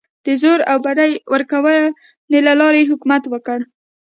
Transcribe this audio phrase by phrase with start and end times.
[0.25, 3.59] د زور او بډې ورکونې له لارې یې حکومت وکړ.